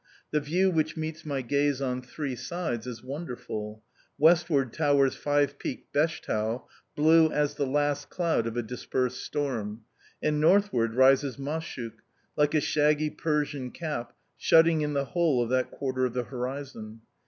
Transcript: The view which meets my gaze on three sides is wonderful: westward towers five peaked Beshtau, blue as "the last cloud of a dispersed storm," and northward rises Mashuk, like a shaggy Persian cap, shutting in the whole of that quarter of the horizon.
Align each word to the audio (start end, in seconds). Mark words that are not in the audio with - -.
The 0.31 0.39
view 0.39 0.71
which 0.71 0.97
meets 0.97 1.27
my 1.27 1.43
gaze 1.43 1.79
on 1.79 2.01
three 2.01 2.35
sides 2.35 2.87
is 2.87 3.03
wonderful: 3.03 3.83
westward 4.17 4.73
towers 4.73 5.15
five 5.15 5.59
peaked 5.59 5.93
Beshtau, 5.93 6.65
blue 6.95 7.31
as 7.31 7.53
"the 7.53 7.67
last 7.67 8.09
cloud 8.09 8.47
of 8.47 8.57
a 8.57 8.63
dispersed 8.63 9.23
storm," 9.23 9.81
and 10.19 10.41
northward 10.41 10.95
rises 10.95 11.37
Mashuk, 11.37 12.01
like 12.35 12.55
a 12.55 12.61
shaggy 12.61 13.11
Persian 13.11 13.69
cap, 13.69 14.13
shutting 14.37 14.81
in 14.81 14.93
the 14.93 15.05
whole 15.05 15.39
of 15.43 15.51
that 15.51 15.69
quarter 15.69 16.05
of 16.07 16.13
the 16.15 16.23
horizon. 16.23 17.01